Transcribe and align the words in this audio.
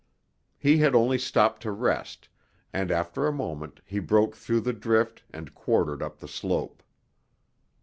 He 0.57 0.79
had 0.79 0.95
only 0.95 1.19
stopped 1.19 1.61
to 1.61 1.71
rest, 1.71 2.27
and 2.73 2.89
after 2.89 3.27
a 3.27 3.31
moment 3.31 3.81
he 3.85 3.99
broke 3.99 4.35
through 4.35 4.61
the 4.61 4.73
drift 4.73 5.21
and 5.31 5.53
quartered 5.53 6.01
up 6.01 6.17
the 6.17 6.27
slope. 6.27 6.81